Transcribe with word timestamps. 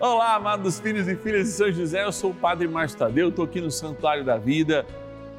Olá, 0.00 0.36
amados 0.36 0.80
filhos 0.80 1.06
e 1.08 1.14
filhas 1.14 1.48
de 1.48 1.52
São 1.52 1.70
José, 1.70 2.06
eu 2.06 2.10
sou 2.10 2.30
o 2.30 2.34
Padre 2.34 2.66
Márcio 2.66 2.98
Tadeu, 2.98 3.28
estou 3.28 3.44
aqui 3.44 3.60
no 3.60 3.70
Santuário 3.70 4.24
da 4.24 4.38
Vida, 4.38 4.86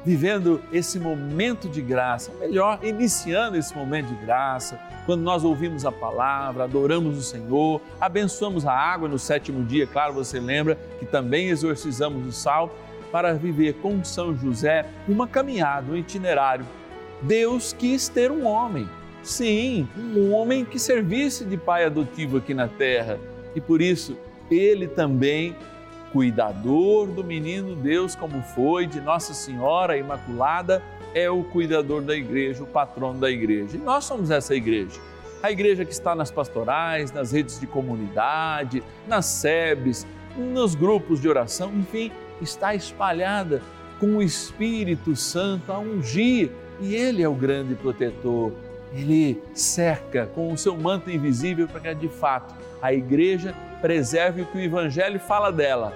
vivendo 0.04 0.62
esse 0.72 1.00
momento 1.00 1.68
de 1.68 1.82
graça, 1.82 2.30
melhor, 2.38 2.78
iniciando 2.80 3.56
esse 3.56 3.76
momento 3.76 4.06
de 4.06 4.24
graça, 4.24 4.78
quando 5.04 5.22
nós 5.22 5.42
ouvimos 5.42 5.84
a 5.84 5.90
palavra, 5.90 6.62
adoramos 6.62 7.18
o 7.18 7.22
Senhor, 7.22 7.80
abençoamos 8.00 8.64
a 8.64 8.72
água 8.72 9.08
no 9.08 9.18
sétimo 9.18 9.64
dia, 9.64 9.84
claro, 9.84 10.14
você 10.14 10.38
lembra 10.38 10.78
que 11.00 11.06
também 11.06 11.48
exorcizamos 11.48 12.24
o 12.24 12.30
sal, 12.30 12.72
para 13.10 13.34
viver 13.34 13.72
com 13.82 14.04
São 14.04 14.32
José 14.32 14.86
uma 15.08 15.26
caminhada, 15.26 15.90
um 15.90 15.96
itinerário. 15.96 16.64
Deus 17.20 17.72
quis 17.72 18.08
ter 18.08 18.30
um 18.30 18.46
homem, 18.46 18.88
sim, 19.24 19.88
um 19.98 20.32
homem 20.32 20.64
que 20.64 20.78
servisse 20.78 21.44
de 21.44 21.56
pai 21.56 21.84
adotivo 21.84 22.36
aqui 22.36 22.54
na 22.54 22.68
terra, 22.68 23.18
e 23.56 23.60
por 23.60 23.82
isso, 23.82 24.16
ele 24.52 24.86
também, 24.86 25.56
cuidador 26.12 27.08
do 27.08 27.24
menino 27.24 27.74
Deus, 27.74 28.14
como 28.14 28.42
foi 28.42 28.86
de 28.86 29.00
Nossa 29.00 29.32
Senhora 29.34 29.96
Imaculada, 29.96 30.82
é 31.14 31.30
o 31.30 31.42
cuidador 31.44 32.02
da 32.02 32.14
igreja, 32.14 32.62
o 32.62 32.66
patrono 32.66 33.18
da 33.18 33.30
igreja. 33.30 33.76
E 33.76 33.80
nós 33.80 34.04
somos 34.04 34.30
essa 34.30 34.54
igreja. 34.54 35.00
A 35.42 35.50
igreja 35.50 35.84
que 35.84 35.92
está 35.92 36.14
nas 36.14 36.30
pastorais, 36.30 37.10
nas 37.10 37.32
redes 37.32 37.58
de 37.58 37.66
comunidade, 37.66 38.82
nas 39.08 39.26
SEBs, 39.26 40.06
nos 40.36 40.74
grupos 40.74 41.20
de 41.20 41.28
oração, 41.28 41.72
enfim, 41.74 42.12
está 42.40 42.74
espalhada 42.74 43.60
com 43.98 44.16
o 44.16 44.22
Espírito 44.22 45.14
Santo 45.14 45.72
a 45.72 45.78
ungir 45.78 46.50
e 46.80 46.94
Ele 46.94 47.22
é 47.22 47.28
o 47.28 47.34
grande 47.34 47.74
protetor. 47.74 48.52
Ele 48.94 49.42
cerca 49.54 50.26
com 50.26 50.52
o 50.52 50.58
seu 50.58 50.76
manto 50.76 51.10
invisível 51.10 51.66
para 51.66 51.80
que 51.80 51.94
de 51.94 52.08
fato 52.08 52.54
a 52.80 52.92
igreja 52.92 53.54
preserve 53.82 54.42
o 54.42 54.46
que 54.46 54.56
o 54.56 54.60
Evangelho 54.60 55.18
fala 55.18 55.52
dela. 55.52 55.92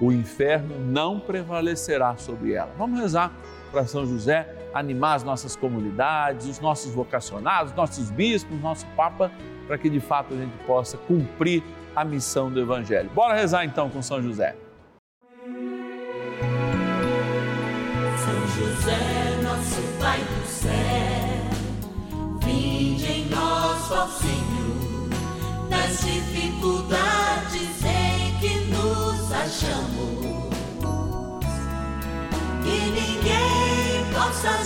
O 0.00 0.10
inferno 0.10 0.74
não 0.80 1.20
prevalecerá 1.20 2.16
sobre 2.16 2.54
ela. 2.54 2.72
Vamos 2.76 2.98
rezar 2.98 3.30
para 3.70 3.86
São 3.86 4.04
José 4.04 4.48
animar 4.74 5.16
as 5.16 5.22
nossas 5.22 5.54
comunidades, 5.54 6.46
os 6.46 6.58
nossos 6.58 6.92
vocacionados, 6.92 7.74
nossos 7.74 8.10
bispos, 8.10 8.58
nosso 8.60 8.86
Papa, 8.96 9.30
para 9.66 9.76
que 9.76 9.90
de 9.90 10.00
fato 10.00 10.32
a 10.32 10.36
gente 10.36 10.56
possa 10.66 10.96
cumprir 10.96 11.62
a 11.94 12.04
missão 12.04 12.50
do 12.50 12.58
Evangelho. 12.58 13.10
Bora 13.10 13.34
rezar 13.34 13.64
então 13.66 13.90
com 13.90 14.00
São 14.00 14.22
José. 14.22 14.56
São 18.16 18.46
José, 18.56 19.42
nosso 19.42 19.82
Pai 20.00 20.18
do 20.18 20.46
céu, 20.46 20.70
em 22.48 23.28
nós, 23.28 24.12
Senhor, 24.14 25.10
nas 25.68 26.00
dificuldades 26.00 26.81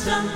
possa 0.06 0.35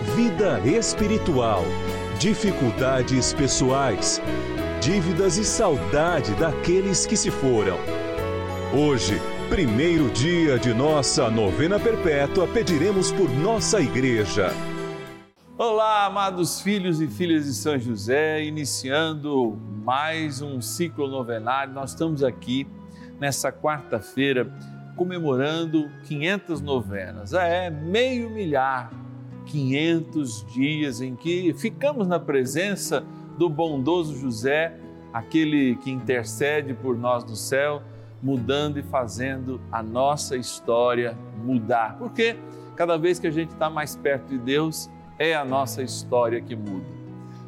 vida 0.00 0.58
espiritual, 0.60 1.62
dificuldades 2.18 3.34
pessoais, 3.34 4.20
dívidas 4.80 5.36
e 5.36 5.44
saudade 5.44 6.34
daqueles 6.34 7.04
que 7.04 7.16
se 7.16 7.30
foram. 7.30 7.76
Hoje, 8.72 9.20
primeiro 9.50 10.10
dia 10.10 10.58
de 10.58 10.72
nossa 10.72 11.30
novena 11.30 11.78
perpétua, 11.78 12.48
pediremos 12.48 13.12
por 13.12 13.28
nossa 13.28 13.78
igreja. 13.78 14.50
Olá, 15.58 16.06
amados 16.06 16.62
filhos 16.62 17.02
e 17.02 17.06
filhas 17.06 17.44
de 17.44 17.52
São 17.52 17.78
José, 17.78 18.42
iniciando 18.42 19.58
mais 19.84 20.40
um 20.40 20.62
ciclo 20.62 21.08
novenário. 21.08 21.74
Nós 21.74 21.90
estamos 21.90 22.24
aqui 22.24 22.66
nessa 23.20 23.52
quarta-feira 23.52 24.50
comemorando 24.96 25.90
500 26.04 26.62
novenas. 26.62 27.34
É, 27.34 27.68
meio 27.68 28.30
milhar, 28.30 28.90
500 29.50 30.46
dias 30.46 31.00
em 31.00 31.16
que 31.16 31.52
ficamos 31.54 32.06
na 32.06 32.20
presença 32.20 33.04
do 33.36 33.48
bondoso 33.48 34.16
José, 34.16 34.78
aquele 35.12 35.74
que 35.76 35.90
intercede 35.90 36.72
por 36.72 36.96
nós 36.96 37.24
no 37.24 37.34
céu, 37.34 37.82
mudando 38.22 38.78
e 38.78 38.82
fazendo 38.82 39.60
a 39.72 39.82
nossa 39.82 40.36
história 40.36 41.18
mudar. 41.42 41.96
Porque 41.98 42.36
cada 42.76 42.96
vez 42.96 43.18
que 43.18 43.26
a 43.26 43.30
gente 43.30 43.50
está 43.50 43.68
mais 43.68 43.96
perto 43.96 44.28
de 44.28 44.38
Deus, 44.38 44.88
é 45.18 45.34
a 45.34 45.44
nossa 45.44 45.82
história 45.82 46.40
que 46.40 46.54
muda. 46.54 46.86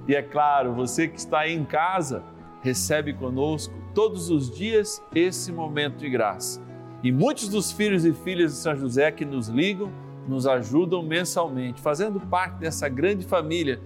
E 0.09 0.15
é 0.15 0.23
claro, 0.23 0.75
você 0.75 1.07
que 1.07 1.19
está 1.19 1.41
aí 1.41 1.55
em 1.55 1.65
casa, 1.65 2.25
recebe 2.63 3.13
conosco 3.13 3.73
todos 3.95 4.29
os 4.29 4.51
dias 4.51 5.01
esse 5.15 5.53
momento 5.53 5.99
de 5.99 6.11
graça. 6.11 6.61
E 7.03 7.13
muitos 7.13 7.49
dos 7.49 7.71
filhos 7.71 8.05
e 8.05 8.13
filhas 8.13 8.53
de 8.53 8.59
São 8.59 8.77
José 8.77 9.11
que 9.11 9.25
nos 9.25 9.49
ligam, 9.49 9.91
nos 10.29 10.47
ajudam 10.47 11.03
mensalmente, 11.03 11.81
fazendo 11.81 12.21
parte 12.21 12.55
dessa 12.55 12.89
grande 12.89 13.25
família. 13.27 13.81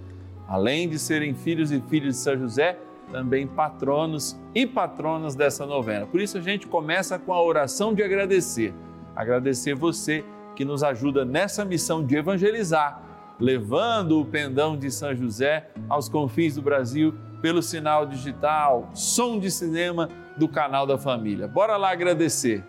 Além 0.49 0.89
de 0.89 0.99
serem 0.99 1.35
filhos 1.35 1.73
e 1.73 1.81
filhas 1.81 2.15
de 2.15 2.21
São 2.21 2.39
José, 2.39 2.79
também 3.11 3.47
patronos 3.47 4.39
e 4.55 4.67
patronas 4.67 5.35
dessa 5.35 5.65
novena. 5.67 6.07
Por 6.07 6.21
isso 6.21 6.39
a 6.39 6.41
gente 6.41 6.67
começa 6.67 7.19
com 7.19 7.33
a 7.33 7.43
oração 7.43 7.95
de 7.95 8.03
agradecer. 8.03 8.75
Agradecer 9.15 9.75
você 9.75 10.25
que 10.55 10.65
nos 10.65 10.83
ajuda 10.83 11.25
nessa 11.25 11.65
missão 11.65 12.05
de 12.05 12.17
evangelizar, 12.17 13.03
levando 13.39 14.21
o 14.21 14.25
pendão 14.25 14.77
de 14.77 14.91
São 14.91 15.15
José 15.15 15.69
aos 15.89 16.09
confins 16.09 16.55
do 16.55 16.63
Brasil 16.63 17.15
pelo 17.41 17.63
sinal 17.63 18.07
digital, 18.07 18.89
som 18.95 19.39
de 19.39 19.51
cinema 19.51 20.09
do 20.37 20.49
canal 20.49 20.87
da 20.87 20.99
família. 20.99 21.47
Bora 21.47 21.77
lá 21.77 21.93
agradecer. 21.93 22.65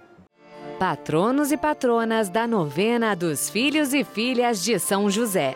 Patronos 0.79 1.51
e 1.51 1.57
patronas 1.57 2.29
da 2.29 2.45
novena 2.45 3.15
dos 3.15 3.49
filhos 3.49 3.95
e 3.95 4.03
filhas 4.03 4.63
de 4.63 4.77
São 4.77 5.09
José. 5.09 5.55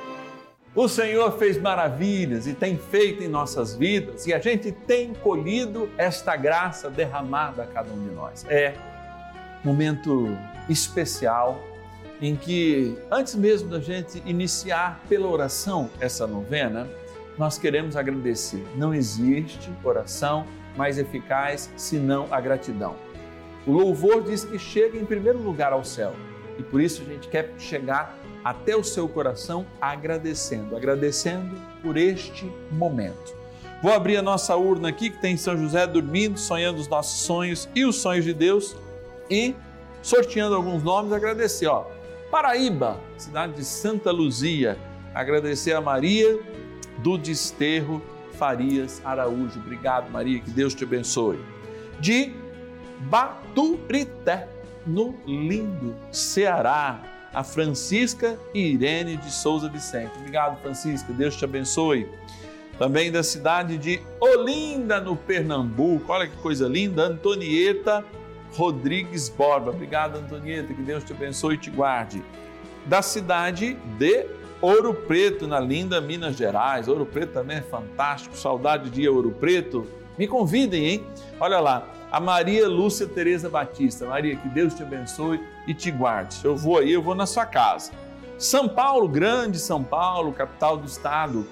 O 0.73 0.87
Senhor 0.87 1.37
fez 1.37 1.61
maravilhas 1.61 2.47
e 2.47 2.55
tem 2.55 2.75
feito 2.75 3.21
em 3.21 3.27
nossas 3.27 3.75
vidas 3.75 4.25
e 4.25 4.33
a 4.33 4.39
gente 4.39 4.71
tem 4.71 5.13
colhido 5.13 5.87
esta 5.95 6.35
graça 6.35 6.89
derramada 6.89 7.61
a 7.61 7.67
cada 7.67 7.93
um 7.93 8.03
de 8.03 8.15
nós. 8.15 8.47
É 8.49 8.73
momento 9.63 10.35
especial 10.67 11.61
em 12.19 12.35
que, 12.35 12.97
antes 13.11 13.35
mesmo 13.35 13.69
da 13.69 13.79
gente 13.79 14.23
iniciar 14.25 15.01
pela 15.07 15.27
oração 15.27 15.87
essa 15.99 16.25
novena, 16.25 16.87
nós 17.37 17.59
queremos 17.59 17.95
agradecer. 17.95 18.65
Não 18.75 18.91
existe 18.91 19.69
oração 19.83 20.47
mais 20.75 20.97
eficaz 20.97 21.69
senão 21.77 22.27
a 22.31 22.41
gratidão. 22.41 23.10
O 23.65 23.71
louvor 23.71 24.23
diz 24.23 24.43
que 24.43 24.57
chega 24.57 24.97
em 24.97 25.05
primeiro 25.05 25.39
lugar 25.39 25.71
ao 25.71 25.83
céu 25.83 26.13
e 26.57 26.63
por 26.63 26.81
isso 26.81 27.01
a 27.01 27.05
gente 27.05 27.27
quer 27.27 27.53
chegar 27.57 28.17
até 28.43 28.75
o 28.75 28.83
seu 28.83 29.07
coração 29.07 29.65
agradecendo, 29.79 30.75
agradecendo 30.75 31.55
por 31.81 31.95
este 31.97 32.51
momento. 32.71 33.35
Vou 33.81 33.91
abrir 33.91 34.17
a 34.17 34.21
nossa 34.21 34.55
urna 34.55 34.89
aqui 34.89 35.09
que 35.09 35.19
tem 35.19 35.37
São 35.37 35.57
José 35.57 35.85
dormindo, 35.87 36.37
sonhando 36.37 36.79
os 36.79 36.87
nossos 36.87 37.21
sonhos 37.21 37.67
e 37.73 37.83
os 37.85 37.95
sonhos 37.97 38.25
de 38.25 38.33
Deus 38.33 38.75
e 39.29 39.55
sorteando 40.01 40.55
alguns 40.55 40.83
nomes, 40.83 41.11
agradecer, 41.11 41.67
ó. 41.67 41.85
Paraíba, 42.29 42.99
cidade 43.17 43.53
de 43.53 43.65
Santa 43.65 44.11
Luzia, 44.11 44.77
agradecer 45.13 45.73
a 45.73 45.81
Maria 45.81 46.39
do 46.99 47.17
Desterro 47.17 48.01
Farias 48.33 49.01
Araújo. 49.03 49.59
Obrigado, 49.59 50.09
Maria, 50.09 50.39
que 50.39 50.49
Deus 50.49 50.73
te 50.73 50.83
abençoe. 50.83 51.39
de 51.99 52.33
Baturité, 53.09 54.47
no 54.85 55.15
lindo 55.25 55.95
Ceará. 56.11 56.99
A 57.33 57.45
Francisca 57.45 58.37
Irene 58.53 59.15
de 59.15 59.31
Souza 59.31 59.69
Vicente. 59.69 60.11
Obrigado, 60.17 60.59
Francisca. 60.61 61.13
Deus 61.13 61.35
te 61.37 61.45
abençoe. 61.45 62.05
Também 62.77 63.09
da 63.09 63.23
cidade 63.23 63.77
de 63.77 64.01
Olinda, 64.19 64.99
no 64.99 65.15
Pernambuco. 65.15 66.11
Olha 66.11 66.27
que 66.27 66.35
coisa 66.37 66.67
linda. 66.67 67.03
Antonieta 67.03 68.03
Rodrigues 68.53 69.29
Borba. 69.29 69.71
Obrigado, 69.71 70.17
Antonieta. 70.17 70.73
Que 70.73 70.81
Deus 70.81 71.05
te 71.05 71.13
abençoe 71.13 71.55
e 71.55 71.57
te 71.57 71.69
guarde. 71.69 72.21
Da 72.85 73.01
cidade 73.01 73.77
de 73.97 74.25
Ouro 74.59 74.93
Preto, 74.93 75.47
na 75.47 75.59
linda 75.59 76.01
Minas 76.01 76.35
Gerais. 76.35 76.89
Ouro 76.89 77.05
Preto 77.05 77.31
também 77.31 77.57
é 77.57 77.61
fantástico. 77.61 78.35
Saudade 78.35 78.89
de 78.89 79.07
Ouro 79.07 79.31
Preto. 79.31 79.87
Me 80.21 80.27
convidem, 80.27 80.85
hein? 80.85 81.03
Olha 81.39 81.59
lá 81.59 81.87
a 82.11 82.19
Maria 82.19 82.67
Lúcia 82.69 83.07
Tereza 83.07 83.49
Batista. 83.49 84.05
Maria, 84.05 84.35
que 84.35 84.47
Deus 84.49 84.75
te 84.75 84.83
abençoe 84.83 85.41
e 85.65 85.73
te 85.73 85.89
guarde. 85.89 86.37
Eu 86.43 86.55
vou 86.55 86.77
aí, 86.77 86.91
eu 86.91 87.01
vou 87.01 87.15
na 87.15 87.25
sua 87.25 87.43
casa. 87.43 87.91
São 88.37 88.69
Paulo, 88.69 89.07
grande 89.07 89.57
São 89.57 89.83
Paulo, 89.83 90.31
capital 90.31 90.77
do 90.77 90.85
estado. 90.85 91.47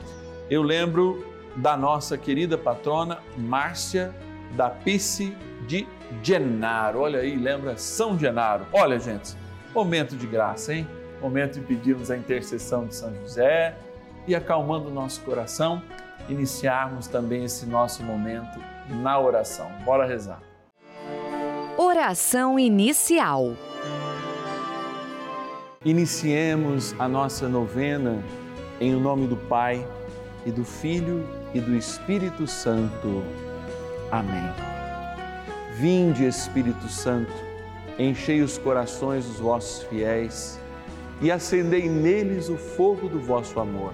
Eu 0.52 0.62
lembro 0.62 1.34
da 1.56 1.76
nossa 1.76 2.16
querida 2.16 2.60
patrona 2.60 3.18
Márcia 3.36 4.14
da 4.56 4.70
Pice 4.70 5.36
de 5.68 5.88
Genaro. 6.22 7.00
Olha 7.00 7.22
aí, 7.22 7.36
lembra 7.36 7.76
São 7.76 8.20
Genaro. 8.20 8.68
Olha, 8.72 9.00
gente, 9.00 9.36
momento 9.74 10.16
de 10.16 10.28
graça, 10.28 10.76
hein? 10.76 10.88
Momento 11.20 11.56
de 11.56 11.62
pedirmos 11.62 12.12
a 12.12 12.16
intercessão 12.16 12.86
de 12.86 12.94
São 12.94 13.16
José 13.16 13.76
e 14.28 14.36
acalmando 14.36 14.90
o 14.90 14.94
nosso 14.94 15.22
coração, 15.22 15.82
iniciarmos 16.30 17.08
também 17.08 17.44
esse 17.44 17.66
nosso 17.66 18.04
momento 18.04 18.60
na 19.02 19.20
oração. 19.20 19.70
Bora 19.84 20.06
rezar. 20.06 20.42
Oração 21.78 22.60
inicial. 22.60 23.54
Iniciemos 25.84 26.94
a 27.00 27.08
nossa 27.08 27.48
novena 27.48 28.22
em 28.82 28.94
nome 28.94 29.28
do 29.28 29.36
Pai 29.36 29.86
e 30.46 30.52
do 30.52 30.64
Filho 30.64 31.26
e 31.54 31.60
do 31.60 31.76
Espírito 31.76 32.46
Santo. 32.48 33.24
Amém. 34.12 34.52
Vinde, 35.76 36.26
Espírito 36.26 36.90
Santo, 36.90 37.32
enchei 37.98 38.42
os 38.42 38.58
corações 38.58 39.26
dos 39.26 39.40
vossos 39.40 39.84
fiéis 39.84 40.60
e 41.22 41.32
acendei 41.32 41.88
neles 41.88 42.50
o 42.50 42.58
fogo 42.58 43.08
do 43.08 43.20
vosso 43.20 43.60
amor. 43.60 43.94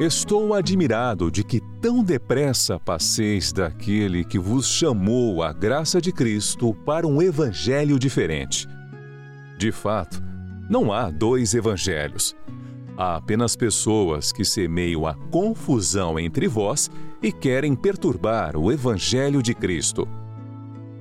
Estou 0.00 0.54
admirado 0.54 1.30
de 1.30 1.44
que 1.44 1.60
tão 1.78 2.02
depressa 2.02 2.80
passeis 2.80 3.52
daquele 3.52 4.24
que 4.24 4.38
vos 4.38 4.66
chamou 4.66 5.42
à 5.42 5.52
graça 5.52 6.00
de 6.00 6.10
Cristo 6.10 6.72
para 6.86 7.06
um 7.06 7.20
evangelho 7.20 7.98
diferente. 7.98 8.66
De 9.58 9.70
fato, 9.70 10.22
não 10.70 10.90
há 10.90 11.10
dois 11.10 11.52
evangelhos. 11.52 12.34
Há 12.96 13.16
apenas 13.16 13.54
pessoas 13.54 14.32
que 14.32 14.42
semeiam 14.42 15.06
a 15.06 15.12
confusão 15.12 16.18
entre 16.18 16.48
vós 16.48 16.90
e 17.22 17.30
querem 17.30 17.74
perturbar 17.74 18.56
o 18.56 18.72
evangelho 18.72 19.42
de 19.42 19.54
Cristo. 19.54 20.08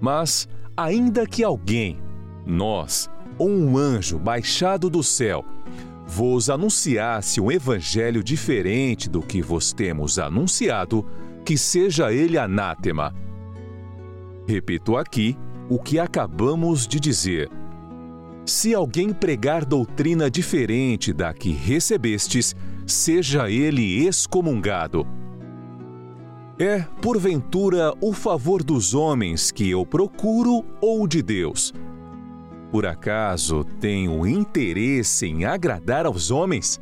Mas, 0.02 0.46
ainda 0.76 1.26
que 1.26 1.42
alguém, 1.42 2.02
nós 2.46 3.10
ou 3.38 3.50
um 3.50 3.78
anjo 3.78 4.20
baixado 4.20 4.90
do 4.90 5.02
céu, 5.02 5.46
vos 6.10 6.50
anunciasse 6.50 7.40
um 7.40 7.52
evangelho 7.52 8.24
diferente 8.24 9.08
do 9.08 9.22
que 9.22 9.44
vos 9.44 9.72
temos 9.72 10.18
anunciado, 10.18 11.06
que 11.46 11.56
seja 11.56 12.12
ele 12.12 12.36
anátema. 12.36 13.14
Repito 14.48 14.98
aqui 14.98 15.38
o 15.70 15.78
que 15.78 16.00
acabamos 16.00 16.88
de 16.88 17.00
dizer. 17.00 17.48
Se 18.44 18.74
alguém 18.74 19.14
pregar 19.14 19.64
doutrina 19.64 20.32
diferente 20.32 21.14
da 21.14 21.32
que 21.32 21.52
recebestes, 21.52 22.56
seja 22.88 23.48
ele 23.48 24.04
excomungado. 24.04 25.06
É, 26.58 26.80
porventura, 27.04 27.94
o 28.02 28.14
favor 28.14 28.64
dos 28.64 28.96
homens 28.96 29.52
que 29.52 29.70
eu 29.70 29.86
procuro 29.86 30.66
ou 30.82 31.08
de 31.08 31.22
Deus? 31.22 31.72
Por 32.72 32.86
acaso 32.86 33.64
tenho 33.80 34.28
interesse 34.28 35.26
em 35.26 35.44
agradar 35.44 36.06
aos 36.06 36.30
homens? 36.30 36.80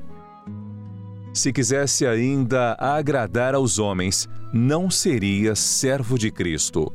Se 1.33 1.53
quisesse 1.53 2.05
ainda 2.05 2.75
agradar 2.77 3.55
aos 3.55 3.79
homens, 3.79 4.27
não 4.53 4.89
seria 4.91 5.55
servo 5.55 6.17
de 6.17 6.29
Cristo. 6.29 6.91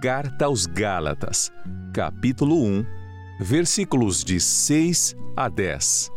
Carta 0.00 0.44
aos 0.44 0.66
Gálatas, 0.66 1.50
capítulo 1.92 2.62
1, 2.62 2.86
versículos 3.40 4.22
de 4.22 4.38
6 4.38 5.16
a 5.36 5.48
10. 5.48 6.12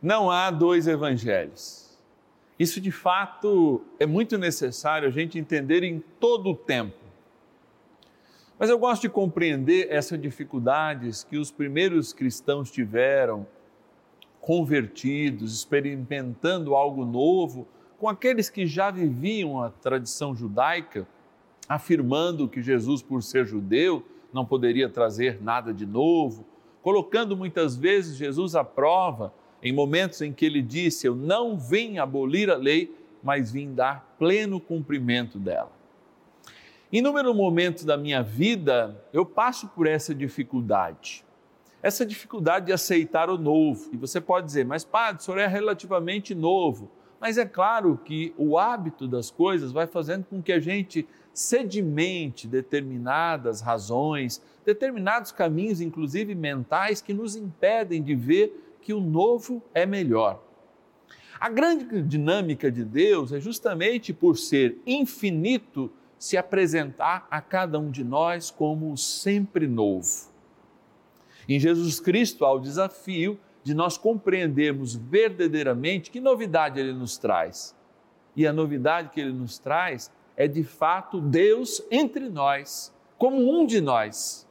Não 0.00 0.30
há 0.30 0.50
dois 0.50 0.86
evangelhos. 0.86 1.98
Isso 2.58 2.80
de 2.80 2.90
fato 2.90 3.82
é 3.98 4.06
muito 4.06 4.38
necessário 4.38 5.06
a 5.06 5.10
gente 5.10 5.38
entender 5.38 5.82
em 5.82 6.02
todo 6.18 6.50
o 6.50 6.56
tempo. 6.56 7.07
Mas 8.58 8.70
eu 8.70 8.78
gosto 8.78 9.02
de 9.02 9.08
compreender 9.08 9.86
essas 9.88 10.20
dificuldades 10.20 11.22
que 11.22 11.38
os 11.38 11.50
primeiros 11.50 12.12
cristãos 12.12 12.70
tiveram, 12.70 13.46
convertidos, 14.40 15.54
experimentando 15.54 16.74
algo 16.74 17.04
novo, 17.04 17.68
com 17.98 18.08
aqueles 18.08 18.50
que 18.50 18.66
já 18.66 18.90
viviam 18.90 19.62
a 19.62 19.70
tradição 19.70 20.34
judaica, 20.34 21.06
afirmando 21.68 22.48
que 22.48 22.60
Jesus, 22.60 23.00
por 23.00 23.22
ser 23.22 23.46
judeu, 23.46 24.04
não 24.32 24.44
poderia 24.44 24.88
trazer 24.88 25.40
nada 25.40 25.72
de 25.72 25.86
novo, 25.86 26.44
colocando 26.82 27.36
muitas 27.36 27.76
vezes 27.76 28.16
Jesus 28.16 28.56
à 28.56 28.64
prova 28.64 29.32
em 29.62 29.72
momentos 29.72 30.20
em 30.20 30.32
que 30.32 30.44
ele 30.44 30.62
disse: 30.62 31.06
Eu 31.06 31.14
não 31.14 31.56
vim 31.56 31.98
abolir 31.98 32.50
a 32.50 32.56
lei, 32.56 32.92
mas 33.22 33.52
vim 33.52 33.72
dar 33.72 34.16
pleno 34.18 34.60
cumprimento 34.60 35.38
dela. 35.38 35.77
Inúmeros 36.90 37.36
momentos 37.36 37.84
da 37.84 37.98
minha 37.98 38.22
vida, 38.22 39.04
eu 39.12 39.26
passo 39.26 39.68
por 39.68 39.86
essa 39.86 40.14
dificuldade. 40.14 41.22
Essa 41.82 42.04
dificuldade 42.04 42.66
de 42.66 42.72
aceitar 42.72 43.28
o 43.28 43.36
novo. 43.36 43.90
E 43.92 43.96
você 43.98 44.22
pode 44.22 44.46
dizer, 44.46 44.64
mas 44.64 44.86
padre, 44.86 45.20
o 45.20 45.24
senhor 45.24 45.38
é 45.38 45.46
relativamente 45.46 46.34
novo. 46.34 46.90
Mas 47.20 47.36
é 47.36 47.44
claro 47.44 48.00
que 48.02 48.32
o 48.38 48.56
hábito 48.56 49.06
das 49.06 49.30
coisas 49.30 49.70
vai 49.70 49.86
fazendo 49.86 50.24
com 50.24 50.40
que 50.40 50.50
a 50.50 50.58
gente 50.58 51.06
sedimente 51.34 52.48
determinadas 52.48 53.60
razões, 53.60 54.42
determinados 54.64 55.30
caminhos, 55.30 55.82
inclusive 55.82 56.34
mentais, 56.34 57.02
que 57.02 57.12
nos 57.12 57.36
impedem 57.36 58.02
de 58.02 58.14
ver 58.14 58.78
que 58.80 58.94
o 58.94 59.00
novo 59.00 59.62
é 59.74 59.84
melhor. 59.84 60.42
A 61.38 61.50
grande 61.50 62.02
dinâmica 62.02 62.70
de 62.70 62.82
Deus 62.82 63.30
é 63.30 63.38
justamente 63.38 64.12
por 64.12 64.38
ser 64.38 64.80
infinito 64.86 65.92
se 66.18 66.36
apresentar 66.36 67.26
a 67.30 67.40
cada 67.40 67.78
um 67.78 67.90
de 67.90 68.02
nós 68.02 68.50
como 68.50 68.96
sempre 68.96 69.66
novo. 69.66 70.28
Em 71.48 71.58
Jesus 71.58 72.00
Cristo 72.00 72.44
há 72.44 72.52
o 72.52 72.58
desafio 72.58 73.38
de 73.62 73.74
nós 73.74 73.96
compreendermos 73.96 74.94
verdadeiramente 74.94 76.10
que 76.10 76.20
novidade 76.20 76.80
ele 76.80 76.92
nos 76.92 77.16
traz. 77.16 77.76
E 78.34 78.46
a 78.46 78.52
novidade 78.52 79.10
que 79.10 79.20
ele 79.20 79.32
nos 79.32 79.58
traz 79.58 80.10
é 80.36 80.46
de 80.46 80.62
fato 80.62 81.20
Deus 81.20 81.82
entre 81.90 82.28
nós, 82.28 82.94
como 83.16 83.36
um 83.38 83.66
de 83.66 83.80
nós, 83.80 84.46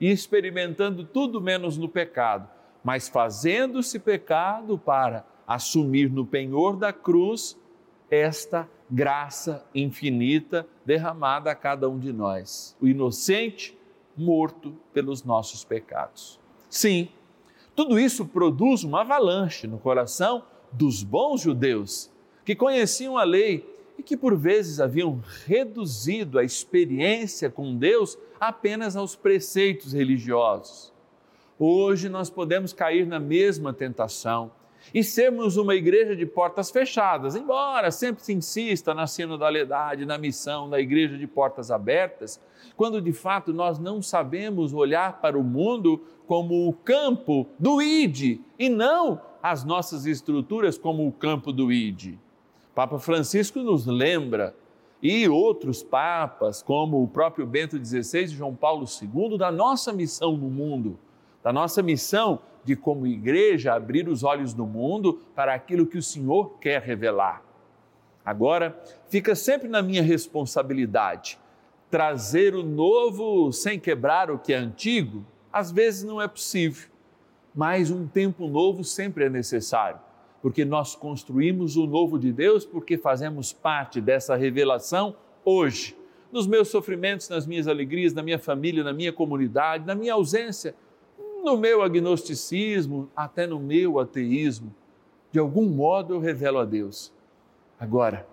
e 0.00 0.10
experimentando 0.10 1.04
tudo 1.04 1.40
menos 1.40 1.76
no 1.76 1.88
pecado, 1.88 2.48
mas 2.82 3.08
fazendo-se 3.08 3.98
pecado 3.98 4.78
para 4.78 5.24
assumir 5.46 6.10
no 6.10 6.24
penhor 6.24 6.76
da 6.76 6.92
cruz 6.92 7.58
esta 8.10 8.68
graça 8.90 9.64
infinita 9.74 10.66
derramada 10.84 11.50
a 11.50 11.54
cada 11.54 11.88
um 11.88 11.98
de 11.98 12.12
nós. 12.12 12.76
O 12.80 12.86
inocente 12.86 13.76
morto 14.16 14.74
pelos 14.92 15.24
nossos 15.24 15.64
pecados. 15.64 16.38
Sim, 16.68 17.08
tudo 17.74 17.98
isso 17.98 18.24
produz 18.26 18.84
uma 18.84 19.00
avalanche 19.00 19.66
no 19.66 19.78
coração 19.78 20.44
dos 20.70 21.02
bons 21.02 21.40
judeus 21.40 22.10
que 22.44 22.54
conheciam 22.54 23.16
a 23.16 23.24
lei 23.24 23.68
e 23.98 24.02
que 24.02 24.16
por 24.16 24.36
vezes 24.36 24.80
haviam 24.80 25.20
reduzido 25.46 26.38
a 26.38 26.44
experiência 26.44 27.48
com 27.50 27.76
Deus 27.76 28.18
apenas 28.38 28.96
aos 28.96 29.16
preceitos 29.16 29.92
religiosos. 29.92 30.92
Hoje 31.58 32.08
nós 32.08 32.28
podemos 32.28 32.72
cair 32.72 33.06
na 33.06 33.20
mesma 33.20 33.72
tentação 33.72 34.50
e 34.92 35.02
sermos 35.02 35.56
uma 35.56 35.74
igreja 35.74 36.14
de 36.14 36.26
portas 36.26 36.70
fechadas, 36.70 37.34
embora 37.34 37.90
sempre 37.90 38.22
se 38.24 38.32
insista 38.32 38.92
na 38.92 39.06
sinodalidade, 39.06 40.04
na 40.04 40.18
missão 40.18 40.68
da 40.68 40.80
igreja 40.80 41.16
de 41.16 41.26
portas 41.26 41.70
abertas, 41.70 42.40
quando 42.76 43.00
de 43.00 43.12
fato 43.12 43.52
nós 43.52 43.78
não 43.78 44.02
sabemos 44.02 44.74
olhar 44.74 45.20
para 45.20 45.38
o 45.38 45.42
mundo 45.42 46.02
como 46.26 46.68
o 46.68 46.72
campo 46.72 47.46
do 47.58 47.80
ID 47.80 48.40
e 48.58 48.68
não 48.68 49.20
as 49.42 49.64
nossas 49.64 50.06
estruturas 50.06 50.78
como 50.78 51.06
o 51.06 51.12
campo 51.12 51.52
do 51.52 51.72
ID. 51.72 52.14
Papa 52.74 52.98
Francisco 52.98 53.60
nos 53.60 53.86
lembra 53.86 54.54
e 55.02 55.28
outros 55.28 55.82
papas, 55.82 56.62
como 56.62 57.02
o 57.02 57.06
próprio 57.06 57.46
Bento 57.46 57.76
XVI 57.76 58.24
e 58.24 58.28
João 58.28 58.54
Paulo 58.54 58.86
II, 58.86 59.36
da 59.36 59.52
nossa 59.52 59.92
missão 59.92 60.34
no 60.34 60.48
mundo, 60.48 60.98
da 61.42 61.52
nossa 61.52 61.82
missão 61.82 62.40
de, 62.64 62.74
como 62.74 63.06
igreja, 63.06 63.74
abrir 63.74 64.08
os 64.08 64.22
olhos 64.22 64.54
do 64.54 64.66
mundo 64.66 65.20
para 65.34 65.54
aquilo 65.54 65.86
que 65.86 65.98
o 65.98 66.02
Senhor 66.02 66.58
quer 66.58 66.80
revelar. 66.80 67.42
Agora, 68.24 68.80
fica 69.08 69.34
sempre 69.34 69.68
na 69.68 69.82
minha 69.82 70.02
responsabilidade 70.02 71.38
trazer 71.90 72.56
o 72.56 72.62
novo 72.64 73.52
sem 73.52 73.78
quebrar 73.78 74.30
o 74.30 74.38
que 74.38 74.52
é 74.52 74.56
antigo. 74.56 75.24
Às 75.52 75.70
vezes 75.70 76.02
não 76.02 76.20
é 76.20 76.26
possível, 76.26 76.88
mas 77.54 77.90
um 77.90 78.06
tempo 78.06 78.48
novo 78.48 78.82
sempre 78.82 79.26
é 79.26 79.30
necessário, 79.30 80.00
porque 80.42 80.64
nós 80.64 80.96
construímos 80.96 81.76
o 81.76 81.86
novo 81.86 82.18
de 82.18 82.32
Deus 82.32 82.64
porque 82.64 82.98
fazemos 82.98 83.52
parte 83.52 84.00
dessa 84.00 84.34
revelação 84.34 85.14
hoje. 85.44 85.96
Nos 86.32 86.48
meus 86.48 86.66
sofrimentos, 86.66 87.28
nas 87.28 87.46
minhas 87.46 87.68
alegrias, 87.68 88.12
na 88.12 88.24
minha 88.24 88.40
família, 88.40 88.82
na 88.82 88.92
minha 88.92 89.12
comunidade, 89.12 89.86
na 89.86 89.94
minha 89.94 90.14
ausência, 90.14 90.74
no 91.44 91.58
meu 91.58 91.82
agnosticismo, 91.82 93.10
até 93.14 93.46
no 93.46 93.60
meu 93.60 93.98
ateísmo, 93.98 94.74
de 95.30 95.38
algum 95.38 95.68
modo 95.68 96.14
eu 96.14 96.20
revelo 96.20 96.58
a 96.58 96.64
Deus. 96.64 97.12
Agora, 97.78 98.26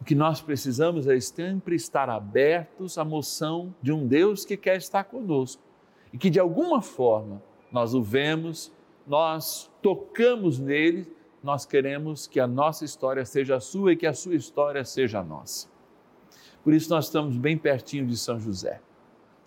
o 0.00 0.04
que 0.04 0.14
nós 0.14 0.40
precisamos 0.40 1.06
é 1.06 1.20
sempre 1.20 1.76
estar 1.76 2.08
abertos 2.08 2.96
à 2.96 3.04
moção 3.04 3.74
de 3.82 3.92
um 3.92 4.06
Deus 4.06 4.44
que 4.44 4.56
quer 4.56 4.76
estar 4.76 5.04
conosco 5.04 5.62
e 6.12 6.16
que 6.16 6.30
de 6.30 6.40
alguma 6.40 6.80
forma 6.80 7.42
nós 7.70 7.92
o 7.92 8.02
vemos, 8.02 8.72
nós 9.06 9.70
tocamos 9.82 10.58
nele, 10.58 11.06
nós 11.42 11.66
queremos 11.66 12.26
que 12.26 12.40
a 12.40 12.46
nossa 12.46 12.84
história 12.84 13.24
seja 13.24 13.56
a 13.56 13.60
sua 13.60 13.92
e 13.92 13.96
que 13.96 14.06
a 14.06 14.14
sua 14.14 14.34
história 14.34 14.84
seja 14.84 15.20
a 15.20 15.24
nossa. 15.24 15.68
Por 16.64 16.72
isso 16.72 16.88
nós 16.90 17.06
estamos 17.06 17.36
bem 17.36 17.58
pertinho 17.58 18.06
de 18.06 18.16
São 18.16 18.40
José. 18.40 18.80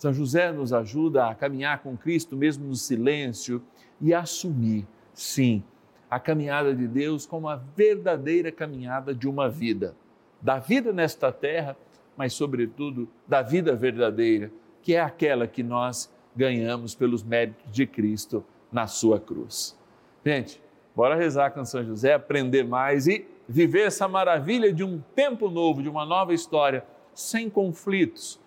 São 0.02 0.12
José 0.12 0.52
nos 0.52 0.74
ajuda 0.74 1.28
a 1.28 1.36
caminhar 1.36 1.84
com 1.84 1.96
Cristo 1.96 2.36
mesmo 2.36 2.66
no 2.66 2.74
silêncio 2.74 3.62
e 4.02 4.16
a 4.16 4.22
assumir, 4.22 4.88
sim, 5.14 5.64
a 6.10 6.20
caminhada 6.20 6.74
de 6.74 6.88
Deus 6.88 7.28
como 7.28 7.48
a 7.48 7.56
verdadeira 7.56 8.52
caminhada 8.52 9.14
de 9.14 9.30
uma 9.30 9.48
vida, 9.48 9.96
da 10.42 10.58
vida 10.58 10.92
nesta 10.92 11.32
terra, 11.32 11.78
mas 12.18 12.34
sobretudo 12.34 13.08
da 13.28 13.44
vida 13.44 13.76
verdadeira, 13.76 14.52
que 14.82 14.96
é 14.96 15.00
aquela 15.00 15.46
que 15.46 15.62
nós 15.62 16.12
ganhamos 16.36 16.96
pelos 16.96 17.22
méritos 17.22 17.72
de 17.72 17.86
Cristo 17.86 18.44
na 18.72 18.88
sua 18.88 19.20
cruz. 19.20 19.78
Gente, 20.26 20.60
bora 20.96 21.14
rezar 21.14 21.52
com 21.52 21.64
São 21.64 21.86
José, 21.86 22.16
aprender 22.16 22.64
mais 22.64 23.06
e 23.06 23.28
viver 23.48 23.86
essa 23.86 24.08
maravilha 24.08 24.74
de 24.74 24.84
um 24.84 25.00
tempo 25.14 25.48
novo, 25.48 25.84
de 25.84 25.90
uma 25.90 26.08
nova 26.08 26.34
história, 26.34 26.84
sem 27.14 27.52
conflitos 27.52 28.42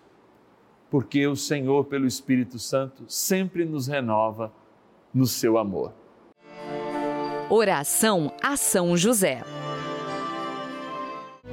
porque 0.89 1.27
o 1.27 1.35
Senhor, 1.35 1.85
pelo 1.85 2.05
Espírito 2.05 2.59
Santo, 2.59 3.03
sempre 3.07 3.65
nos 3.65 3.87
renova 3.87 4.51
no 5.13 5.25
seu 5.25 5.57
amor. 5.57 5.93
Oração 7.49 8.31
a 8.41 8.57
São 8.57 8.97
José. 8.97 9.43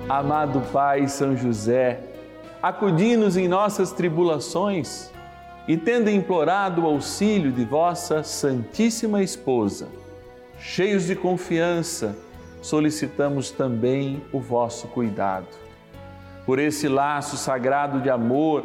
Amado 0.08 0.60
Pai 0.72 1.06
São 1.06 1.36
José, 1.36 2.00
acudi-nos 2.62 3.36
em 3.36 3.46
nossas 3.46 3.92
tribulações 3.92 5.10
e, 5.68 5.76
tendo 5.76 6.10
implorado 6.10 6.82
o 6.82 6.86
auxílio 6.86 7.52
de 7.52 7.64
vossa 7.64 8.22
Santíssima 8.22 9.22
Esposa, 9.22 9.88
cheios 10.58 11.06
de 11.06 11.14
confiança, 11.14 12.16
solicitamos 12.60 13.50
também 13.50 14.22
o 14.32 14.40
vosso 14.40 14.88
cuidado. 14.88 15.48
Por 16.46 16.58
esse 16.58 16.88
laço 16.88 17.36
sagrado 17.36 18.00
de 18.00 18.10
amor, 18.10 18.64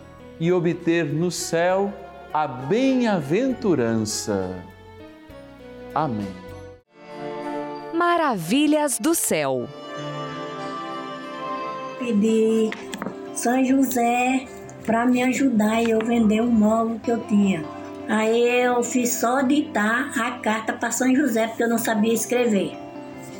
e 0.41 0.51
obter 0.51 1.05
no 1.05 1.29
céu 1.29 1.93
a 2.33 2.47
bem-aventurança. 2.47 4.55
Amém. 5.93 6.33
Maravilhas 7.93 8.97
do 8.97 9.13
céu. 9.13 9.67
Pedi 11.99 12.71
São 13.35 13.63
José 13.63 14.47
para 14.83 15.05
me 15.05 15.21
ajudar 15.21 15.83
e 15.83 15.91
eu 15.91 15.99
vender 16.03 16.41
o 16.41 16.47
móvel 16.47 16.99
que 17.03 17.11
eu 17.11 17.19
tinha. 17.27 17.63
Aí 18.09 18.63
eu 18.63 18.81
fiz 18.81 19.13
só 19.13 19.43
ditar 19.43 20.11
a 20.19 20.39
carta 20.39 20.73
para 20.73 20.89
São 20.89 21.15
José 21.15 21.49
porque 21.49 21.61
eu 21.61 21.69
não 21.69 21.77
sabia 21.77 22.15
escrever. 22.15 22.75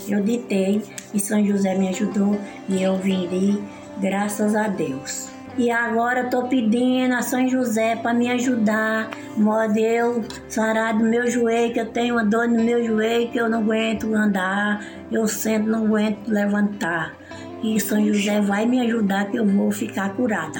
Eu 0.07 0.21
ditei 0.21 0.83
e 1.15 1.19
São 1.19 1.43
José 1.43 1.73
me 1.73 1.89
ajudou 1.89 2.39
e 2.69 2.83
eu 2.83 2.95
vim 2.97 3.67
graças 3.99 4.53
a 4.53 4.67
Deus. 4.67 5.30
E 5.57 5.69
agora 5.69 6.21
estou 6.21 6.47
pedindo 6.47 7.13
a 7.13 7.21
São 7.21 7.47
José 7.47 7.95
para 7.95 8.13
me 8.13 8.29
ajudar, 8.29 9.09
modo 9.35 9.77
eu 9.77 10.23
sarar 10.47 10.97
do 10.97 11.03
meu 11.03 11.29
joelho, 11.29 11.73
que 11.73 11.79
eu 11.79 11.87
tenho 11.87 12.15
uma 12.15 12.23
dor 12.23 12.47
no 12.47 12.63
meu 12.63 12.83
joelho 12.83 13.29
que 13.29 13.37
eu 13.37 13.49
não 13.49 13.59
aguento 13.59 14.13
andar, 14.13 14.85
eu 15.11 15.27
sento, 15.27 15.69
não 15.69 15.85
aguento 15.85 16.27
levantar. 16.27 17.13
E 17.61 17.79
São 17.79 18.03
José 18.05 18.41
vai 18.41 18.65
me 18.65 18.79
ajudar 18.81 19.29
que 19.29 19.37
eu 19.37 19.45
vou 19.45 19.71
ficar 19.71 20.15
curada. 20.15 20.59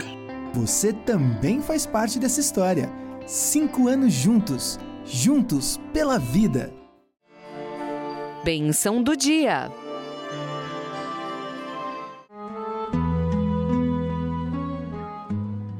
Você 0.53 0.91
também 0.91 1.62
faz 1.62 1.86
parte 1.86 2.19
dessa 2.19 2.41
história. 2.41 2.89
Cinco 3.25 3.88
anos 3.88 4.12
juntos, 4.12 4.77
juntos 5.05 5.79
pela 5.93 6.19
vida. 6.19 6.71
Bênção 8.43 9.01
do 9.01 9.15
dia. 9.15 9.71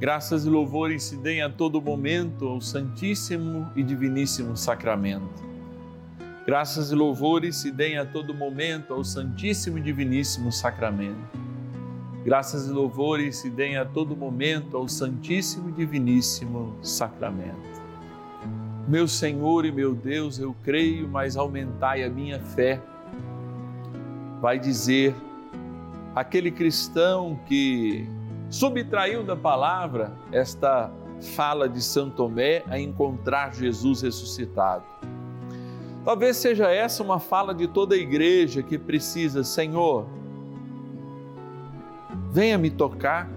Graças 0.02 0.48
e 0.48 0.50
louvores 0.50 1.04
se 1.04 1.16
deem 1.16 1.44
a 1.44 1.50
todo 1.50 1.80
momento 1.80 2.48
ao 2.48 2.60
Santíssimo 2.60 3.70
e 3.76 3.84
Diviníssimo 3.84 4.58
Sacramento. 4.58 5.44
Graças 6.44 6.92
e 6.92 6.96
louvores 6.96 7.58
se 7.58 7.72
deem 7.72 8.00
a 8.00 8.04
todo 8.04 8.34
momento 8.34 8.96
ao 8.96 9.04
Santíssimo 9.04 9.78
e 9.78 9.82
Diviníssimo 9.82 10.52
Sacramento. 10.52 11.22
Graças 12.26 12.68
e 12.68 12.72
louvores 12.72 13.36
se 13.38 13.50
deem 13.52 13.78
a 13.78 13.86
todo 13.86 14.18
momento 14.18 14.76
ao 14.76 14.88
Santíssimo 14.88 15.70
e 15.70 15.74
Diviníssimo 15.74 16.76
Sacramento. 16.82 17.80
Meu 18.88 19.08
Senhor 19.08 19.68
e 19.68 19.72
meu 19.72 19.94
Deus, 19.94 20.40
eu 20.40 20.56
creio, 20.64 21.08
mas 21.08 21.38
aumentai 21.38 22.04
a 22.04 22.10
minha 22.10 22.40
fé. 22.40 22.82
Vai 24.42 24.58
dizer 24.58 25.14
aquele 26.16 26.50
cristão 26.50 27.40
que 27.46 28.10
subtraiu 28.52 29.24
da 29.24 29.36
palavra 29.36 30.14
esta 30.30 30.92
fala 31.36 31.70
de 31.70 31.82
São 31.82 32.10
Tomé 32.10 32.64
a 32.68 32.78
encontrar 32.78 33.56
Jesus 33.56 34.02
ressuscitado. 34.02 34.84
Talvez 36.04 36.36
seja 36.38 36.70
essa 36.70 37.02
uma 37.02 37.20
fala 37.20 37.56
de 37.56 37.68
toda 37.68 37.96
a 37.96 37.98
igreja 37.98 38.62
que 38.62 38.78
precisa, 38.78 39.44
Senhor, 39.44 40.06
venha 42.32 42.58
me 42.58 42.70
tocar, 42.70 43.30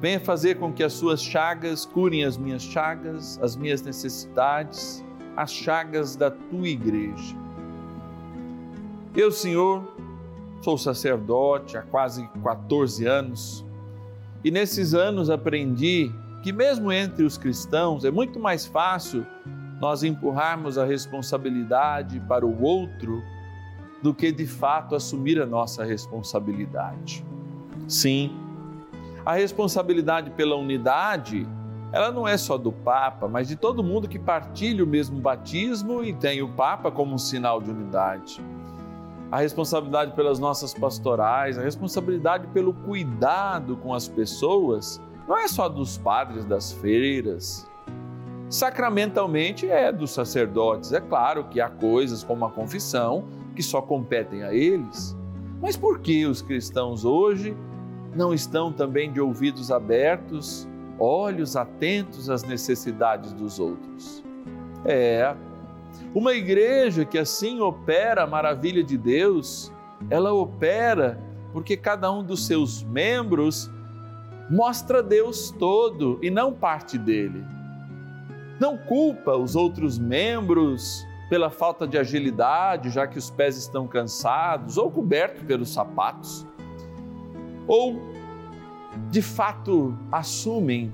venha 0.00 0.18
fazer 0.18 0.58
com 0.58 0.72
que 0.72 0.82
as 0.82 0.94
suas 0.94 1.22
chagas 1.22 1.86
curem 1.86 2.24
as 2.24 2.36
minhas 2.36 2.62
chagas, 2.62 3.38
as 3.40 3.54
minhas 3.54 3.82
necessidades, 3.82 5.04
as 5.36 5.52
chagas 5.52 6.16
da 6.16 6.30
tua 6.30 6.66
igreja. 6.66 7.36
Eu, 9.14 9.30
Senhor, 9.30 9.84
Sou 10.60 10.76
sacerdote 10.76 11.78
há 11.78 11.82
quase 11.82 12.28
14 12.42 13.06
anos 13.06 13.64
e 14.44 14.50
nesses 14.50 14.92
anos 14.92 15.30
aprendi 15.30 16.12
que, 16.42 16.52
mesmo 16.52 16.92
entre 16.92 17.24
os 17.24 17.38
cristãos, 17.38 18.04
é 18.04 18.10
muito 18.10 18.38
mais 18.38 18.66
fácil 18.66 19.26
nós 19.80 20.02
empurrarmos 20.02 20.76
a 20.76 20.84
responsabilidade 20.84 22.20
para 22.20 22.44
o 22.44 22.62
outro 22.62 23.22
do 24.02 24.14
que 24.14 24.30
de 24.30 24.46
fato 24.46 24.94
assumir 24.94 25.40
a 25.40 25.46
nossa 25.46 25.82
responsabilidade. 25.82 27.24
Sim, 27.88 28.30
a 29.24 29.34
responsabilidade 29.34 30.30
pela 30.30 30.56
unidade, 30.56 31.48
ela 31.90 32.10
não 32.10 32.28
é 32.28 32.36
só 32.36 32.58
do 32.58 32.70
Papa, 32.70 33.26
mas 33.26 33.48
de 33.48 33.56
todo 33.56 33.82
mundo 33.82 34.06
que 34.06 34.18
partilha 34.18 34.84
o 34.84 34.86
mesmo 34.86 35.18
batismo 35.20 36.04
e 36.04 36.12
tem 36.12 36.42
o 36.42 36.48
Papa 36.48 36.90
como 36.90 37.14
um 37.14 37.18
sinal 37.18 37.62
de 37.62 37.70
unidade 37.70 38.42
a 39.30 39.38
responsabilidade 39.38 40.12
pelas 40.14 40.38
nossas 40.38 40.74
pastorais, 40.74 41.56
a 41.56 41.62
responsabilidade 41.62 42.46
pelo 42.48 42.72
cuidado 42.72 43.76
com 43.76 43.94
as 43.94 44.08
pessoas, 44.08 45.00
não 45.28 45.38
é 45.38 45.46
só 45.46 45.68
dos 45.68 45.96
padres 45.96 46.44
das 46.44 46.72
feiras. 46.72 47.68
Sacramentalmente 48.48 49.70
é 49.70 49.92
dos 49.92 50.10
sacerdotes. 50.10 50.92
É 50.92 51.00
claro 51.00 51.44
que 51.44 51.60
há 51.60 51.68
coisas 51.68 52.24
como 52.24 52.44
a 52.44 52.50
confissão 52.50 53.24
que 53.54 53.62
só 53.62 53.80
competem 53.80 54.42
a 54.42 54.52
eles. 54.52 55.16
Mas 55.62 55.76
por 55.76 56.00
que 56.00 56.26
os 56.26 56.42
cristãos 56.42 57.04
hoje 57.04 57.56
não 58.16 58.34
estão 58.34 58.72
também 58.72 59.12
de 59.12 59.20
ouvidos 59.20 59.70
abertos, 59.70 60.68
olhos 60.98 61.54
atentos 61.54 62.28
às 62.28 62.42
necessidades 62.42 63.32
dos 63.32 63.60
outros? 63.60 64.24
É, 64.84 65.32
uma 66.14 66.34
igreja 66.34 67.04
que 67.04 67.18
assim 67.18 67.60
opera 67.60 68.24
a 68.24 68.26
maravilha 68.26 68.82
de 68.82 68.96
Deus, 68.96 69.72
ela 70.08 70.32
opera 70.32 71.20
porque 71.52 71.76
cada 71.76 72.10
um 72.10 72.24
dos 72.24 72.46
seus 72.46 72.82
membros 72.82 73.70
mostra 74.50 75.02
Deus 75.02 75.50
todo 75.52 76.18
e 76.22 76.30
não 76.30 76.52
parte 76.52 76.98
dele. 76.98 77.44
Não 78.60 78.76
culpa 78.76 79.36
os 79.36 79.54
outros 79.54 79.98
membros 79.98 81.06
pela 81.28 81.48
falta 81.48 81.86
de 81.86 81.96
agilidade, 81.96 82.90
já 82.90 83.06
que 83.06 83.18
os 83.18 83.30
pés 83.30 83.56
estão 83.56 83.86
cansados 83.86 84.76
ou 84.76 84.90
cobertos 84.90 85.44
pelos 85.44 85.72
sapatos. 85.72 86.46
Ou, 87.68 88.00
de 89.10 89.22
fato, 89.22 89.96
assumem 90.10 90.92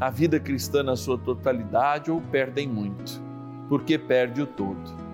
a 0.00 0.08
vida 0.08 0.40
cristã 0.40 0.82
na 0.82 0.96
sua 0.96 1.18
totalidade 1.18 2.10
ou 2.10 2.20
perdem 2.20 2.66
muito 2.66 3.23
porque 3.68 3.98
perde 3.98 4.42
o 4.42 4.46
todo. 4.46 5.04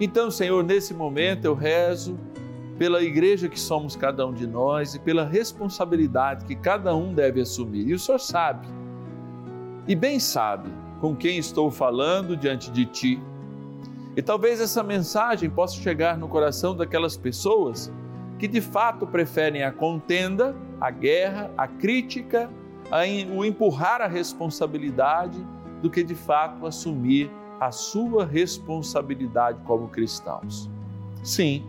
Então, 0.00 0.30
Senhor, 0.30 0.62
nesse 0.62 0.92
momento 0.92 1.44
eu 1.44 1.54
rezo 1.54 2.18
pela 2.78 3.02
igreja 3.02 3.48
que 3.48 3.58
somos 3.58 3.96
cada 3.96 4.26
um 4.26 4.32
de 4.32 4.46
nós 4.46 4.94
e 4.94 4.98
pela 4.98 5.24
responsabilidade 5.24 6.44
que 6.44 6.54
cada 6.54 6.94
um 6.94 7.14
deve 7.14 7.40
assumir. 7.40 7.88
E 7.88 7.94
o 7.94 7.98
Senhor 7.98 8.18
sabe, 8.18 8.66
e 9.88 9.94
bem 9.94 10.20
sabe, 10.20 10.68
com 11.00 11.14
quem 11.14 11.38
estou 11.38 11.70
falando 11.70 12.36
diante 12.36 12.70
de 12.70 12.84
Ti. 12.84 13.22
E 14.16 14.22
talvez 14.22 14.60
essa 14.60 14.82
mensagem 14.82 15.48
possa 15.48 15.76
chegar 15.80 16.18
no 16.18 16.28
coração 16.28 16.74
daquelas 16.74 17.16
pessoas 17.16 17.92
que 18.38 18.48
de 18.48 18.60
fato 18.60 19.06
preferem 19.06 19.62
a 19.62 19.72
contenda, 19.72 20.54
a 20.80 20.90
guerra, 20.90 21.50
a 21.56 21.66
crítica, 21.66 22.50
o 23.34 23.44
empurrar 23.44 24.00
a 24.00 24.06
responsabilidade, 24.06 25.38
do 25.82 25.90
que 25.90 26.02
de 26.02 26.14
fato 26.14 26.66
assumir 26.66 27.30
a 27.60 27.70
sua 27.70 28.24
responsabilidade 28.24 29.58
como 29.64 29.88
cristãos. 29.88 30.70
Sim, 31.22 31.64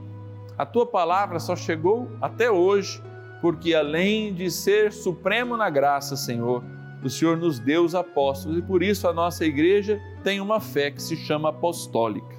a 0.57 0.65
tua 0.65 0.85
palavra 0.85 1.39
só 1.39 1.55
chegou 1.55 2.09
até 2.21 2.49
hoje 2.51 3.01
porque, 3.41 3.73
além 3.75 4.33
de 4.33 4.49
ser 4.49 4.91
supremo 4.91 5.55
na 5.55 5.69
graça, 5.69 6.15
Senhor, 6.15 6.63
o 7.03 7.09
Senhor 7.09 7.37
nos 7.37 7.59
deu 7.59 7.83
os 7.85 7.93
apóstolos 7.93 8.57
e 8.57 8.61
por 8.61 8.81
isso 8.81 9.07
a 9.07 9.13
nossa 9.13 9.45
igreja 9.45 10.01
tem 10.23 10.41
uma 10.41 10.59
fé 10.59 10.89
que 10.89 11.01
se 11.01 11.15
chama 11.15 11.49
apostólica. 11.49 12.35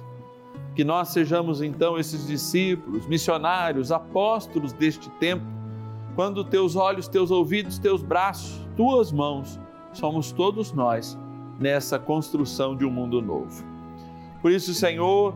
Que 0.75 0.83
nós 0.83 1.09
sejamos 1.09 1.61
então 1.61 1.97
esses 1.97 2.27
discípulos, 2.27 3.07
missionários, 3.07 3.91
apóstolos 3.91 4.73
deste 4.73 5.09
tempo, 5.11 5.45
quando 6.15 6.43
teus 6.43 6.75
olhos, 6.75 7.07
teus 7.07 7.31
ouvidos, 7.31 7.79
teus 7.79 8.03
braços, 8.03 8.67
tuas 8.75 9.11
mãos, 9.11 9.59
somos 9.93 10.31
todos 10.31 10.73
nós 10.73 11.17
nessa 11.59 11.99
construção 11.99 12.75
de 12.75 12.85
um 12.85 12.89
mundo 12.91 13.21
novo. 13.21 13.63
Por 14.41 14.51
isso, 14.51 14.73
Senhor, 14.73 15.35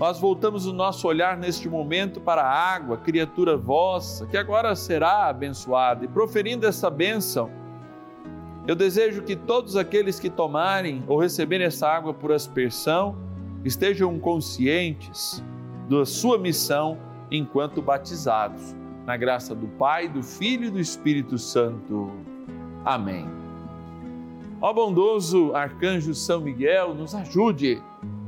Nós 0.00 0.18
voltamos 0.18 0.64
o 0.66 0.72
nosso 0.72 1.06
olhar 1.06 1.36
neste 1.36 1.68
momento 1.68 2.22
para 2.22 2.40
a 2.40 2.50
água, 2.50 2.96
criatura 2.96 3.54
vossa, 3.54 4.26
que 4.26 4.36
agora 4.36 4.74
será 4.74 5.26
abençoada. 5.26 6.06
E 6.06 6.08
proferindo 6.08 6.66
essa 6.66 6.88
bênção, 6.88 7.50
eu 8.66 8.74
desejo 8.74 9.22
que 9.22 9.36
todos 9.36 9.76
aqueles 9.76 10.18
que 10.18 10.30
tomarem 10.30 11.04
ou 11.06 11.18
receberem 11.18 11.66
essa 11.66 11.86
água 11.86 12.14
por 12.14 12.32
aspersão 12.32 13.14
estejam 13.62 14.18
conscientes 14.18 15.44
da 15.86 16.06
sua 16.06 16.38
missão 16.38 16.96
enquanto 17.30 17.82
batizados, 17.82 18.74
na 19.04 19.18
graça 19.18 19.54
do 19.54 19.66
Pai, 19.66 20.08
do 20.08 20.22
Filho 20.22 20.68
e 20.68 20.70
do 20.70 20.80
Espírito 20.80 21.36
Santo. 21.36 22.10
Amém. 22.86 23.39
Ó 24.62 24.74
bondoso 24.74 25.54
arcanjo 25.54 26.14
São 26.14 26.42
Miguel, 26.42 26.94
nos 26.94 27.14
ajude 27.14 27.82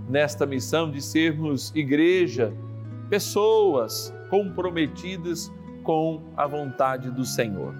nesta 0.08 0.46
missão 0.46 0.90
de 0.90 1.02
sermos 1.02 1.70
igreja, 1.74 2.54
pessoas 3.10 4.14
comprometidas 4.30 5.52
com 5.82 6.22
a 6.34 6.46
vontade 6.46 7.10
do 7.10 7.22
Senhor. 7.22 7.74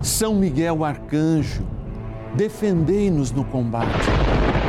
São 0.00 0.36
Miguel 0.36 0.84
arcanjo, 0.84 1.66
defendei-nos 2.36 3.32
no 3.32 3.44
combate. 3.44 4.06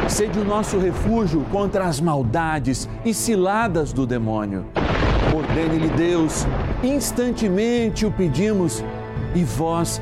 Sede 0.10 0.40
o 0.40 0.44
nosso 0.46 0.80
refúgio 0.80 1.46
contra 1.52 1.86
as 1.86 2.02
maldades 2.02 2.90
e 3.06 3.14
ciladas 3.14 3.94
do 3.94 4.08
demônio. 4.08 4.66
Ordene-lhe 5.36 5.90
Deus, 5.90 6.48
instantemente 6.84 8.08
o 8.08 8.12
pedimos, 8.12 8.84
e 9.36 9.44
vós, 9.44 10.02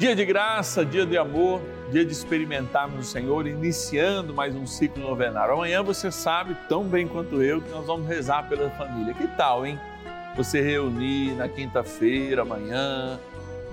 Dia 0.00 0.16
de 0.16 0.24
graça, 0.24 0.82
dia 0.82 1.04
de 1.04 1.18
amor, 1.18 1.60
dia 1.92 2.06
de 2.06 2.10
experimentarmos 2.10 3.06
o 3.06 3.10
Senhor, 3.10 3.46
iniciando 3.46 4.32
mais 4.32 4.56
um 4.56 4.66
ciclo 4.66 5.02
novenário. 5.02 5.52
Amanhã 5.52 5.82
você 5.82 6.10
sabe 6.10 6.56
tão 6.70 6.84
bem 6.84 7.06
quanto 7.06 7.42
eu 7.42 7.60
que 7.60 7.68
nós 7.68 7.86
vamos 7.86 8.08
rezar 8.08 8.48
pela 8.48 8.70
família. 8.70 9.12
Que 9.12 9.28
tal, 9.28 9.66
hein? 9.66 9.78
Você 10.38 10.62
reunir 10.62 11.34
na 11.34 11.50
quinta-feira, 11.50 12.40
amanhã, 12.40 13.20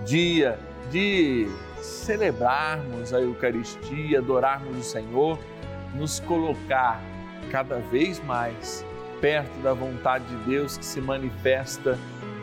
dia 0.06 0.60
de 0.92 1.48
celebrarmos 1.80 3.14
a 3.14 3.22
Eucaristia, 3.22 4.20
adorarmos 4.20 4.78
o 4.80 4.84
Senhor, 4.84 5.40
nos 5.96 6.20
colocar 6.20 7.02
cada 7.50 7.78
vez 7.78 8.22
mais 8.26 8.86
perto 9.22 9.58
da 9.64 9.74
vontade 9.74 10.26
de 10.26 10.36
Deus 10.44 10.78
que 10.78 10.84
se 10.84 11.00
manifesta 11.00 11.98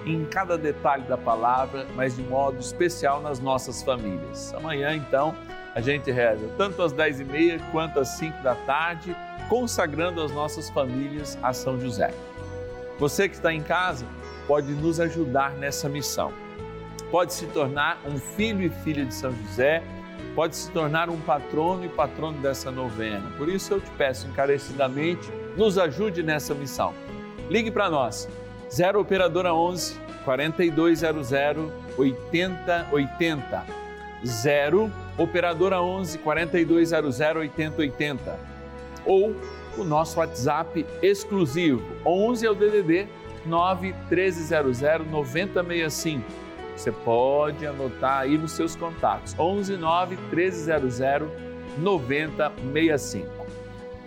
em 0.06 0.24
cada 0.24 0.58
detalhe 0.58 1.04
da 1.04 1.16
palavra, 1.16 1.86
mas 1.94 2.16
de 2.16 2.22
modo 2.22 2.58
especial 2.58 3.20
nas 3.20 3.40
nossas 3.40 3.82
famílias. 3.82 4.52
Amanhã, 4.54 4.94
então, 4.94 5.34
a 5.74 5.80
gente 5.80 6.10
reza 6.10 6.48
tanto 6.56 6.82
às 6.82 6.92
10h30 6.92 7.60
quanto 7.70 7.98
às 7.98 8.08
5 8.10 8.42
da 8.42 8.54
tarde, 8.54 9.16
consagrando 9.48 10.22
as 10.22 10.30
nossas 10.30 10.70
famílias 10.70 11.38
a 11.42 11.52
São 11.52 11.80
José. 11.80 12.12
Você 12.98 13.28
que 13.28 13.34
está 13.34 13.52
em 13.52 13.62
casa 13.62 14.06
pode 14.46 14.72
nos 14.72 15.00
ajudar 15.00 15.52
nessa 15.52 15.88
missão. 15.88 16.32
Pode 17.10 17.32
se 17.32 17.46
tornar 17.46 17.98
um 18.06 18.18
filho 18.18 18.62
e 18.62 18.70
filha 18.70 19.04
de 19.04 19.14
São 19.14 19.32
José, 19.32 19.82
pode 20.34 20.56
se 20.56 20.70
tornar 20.70 21.08
um 21.08 21.20
patrono 21.20 21.84
e 21.84 21.88
patrono 21.88 22.38
dessa 22.38 22.70
novena. 22.70 23.30
Por 23.36 23.48
isso 23.48 23.72
eu 23.72 23.80
te 23.80 23.90
peço 23.92 24.26
encarecidamente, 24.26 25.30
nos 25.56 25.78
ajude 25.78 26.22
nessa 26.22 26.54
missão. 26.54 26.92
Ligue 27.48 27.70
para 27.70 27.90
nós 27.90 28.28
0 28.74 29.00
Operadora 29.00 29.54
11 29.54 29.94
4200 30.24 31.30
8080. 31.96 33.64
0 34.24 34.92
Operadora 35.16 35.80
11 35.80 36.18
4200 36.18 37.20
8080. 37.20 38.36
Ou 39.06 39.36
o 39.78 39.84
nosso 39.84 40.18
WhatsApp 40.18 40.84
exclusivo 41.00 41.84
11 42.04 42.46
é 42.46 42.50
o 42.50 42.54
DDD 42.54 43.06
9 43.46 43.94
1300 44.10 44.80
9065. 45.08 46.24
Você 46.76 46.90
pode 46.90 47.64
anotar 47.64 48.22
aí 48.22 48.36
nos 48.36 48.50
seus 48.52 48.74
contatos 48.74 49.38
11 49.38 49.76
9 49.76 50.16
1300 50.16 50.98
9065. 51.78 53.28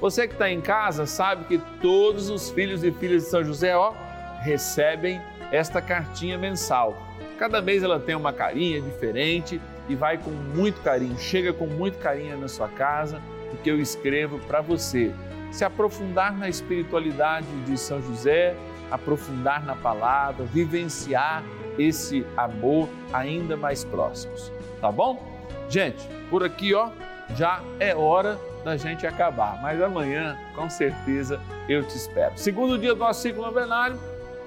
Você 0.01 0.27
que 0.27 0.33
está 0.33 0.51
em 0.51 0.59
casa 0.59 1.05
sabe 1.05 1.45
que 1.45 1.57
todos 1.81 2.29
os 2.29 2.49
filhos 2.49 2.83
e 2.83 2.91
filhas 2.91 3.23
de 3.23 3.29
São 3.29 3.43
José, 3.43 3.75
ó, 3.75 3.93
recebem 4.41 5.21
esta 5.51 5.81
cartinha 5.81 6.37
mensal. 6.37 6.97
Cada 7.37 7.61
mês 7.61 7.83
ela 7.83 7.99
tem 7.99 8.15
uma 8.15 8.33
carinha 8.33 8.81
diferente 8.81 9.61
e 9.87 9.95
vai 9.95 10.17
com 10.17 10.31
muito 10.31 10.81
carinho, 10.81 11.17
chega 11.17 11.53
com 11.53 11.67
muito 11.67 11.97
carinho 11.99 12.37
na 12.37 12.47
sua 12.47 12.67
casa, 12.67 13.21
porque 13.49 13.69
eu 13.69 13.79
escrevo 13.79 14.39
para 14.39 14.61
você 14.61 15.13
se 15.51 15.63
aprofundar 15.63 16.35
na 16.37 16.49
espiritualidade 16.49 17.47
de 17.65 17.77
São 17.77 18.01
José, 18.01 18.55
aprofundar 18.91 19.65
na 19.65 19.75
palavra, 19.75 20.45
vivenciar 20.45 21.43
esse 21.77 22.25
amor 22.35 22.89
ainda 23.13 23.55
mais 23.55 23.83
próximos, 23.83 24.51
tá 24.81 24.91
bom? 24.91 25.23
Gente, 25.69 26.03
por 26.29 26.43
aqui 26.43 26.73
ó, 26.73 26.89
já 27.35 27.61
é 27.79 27.95
hora 27.95 28.37
da 28.63 28.75
gente 28.75 29.05
acabar, 29.05 29.61
mas 29.61 29.81
amanhã 29.81 30.37
com 30.55 30.69
certeza 30.69 31.39
eu 31.69 31.83
te 31.83 31.95
espero. 31.95 32.33
Segundo 32.35 32.77
dia 32.77 32.93
do 32.93 32.99
nosso 32.99 33.21
ciclo 33.21 33.43
novenário, 33.43 33.97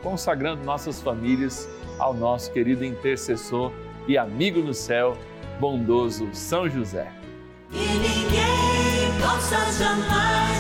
consagrando 0.03 0.65
nossas 0.65 1.01
famílias 1.01 1.69
ao 1.99 2.15
nosso 2.15 2.51
querido 2.53 2.85
intercessor 2.85 3.73
e 4.09 4.17
amigo 4.17 4.61
no 4.61 4.75
céu, 4.75 5.17
bondoso 5.59 6.29
São 6.33 6.69
José. 6.69 7.13
Ninguém 7.71 9.21
possa 9.21 9.57
jamais 9.73 10.60